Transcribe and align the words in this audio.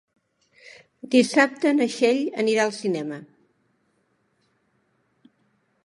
Dissabte 1.15 1.73
na 1.81 1.87
Txell 1.97 2.23
anirà 2.45 2.65
al 2.65 2.75
cinema. 2.79 3.21